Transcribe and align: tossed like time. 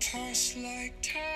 tossed 0.00 0.56
like 0.56 0.94
time. 1.02 1.35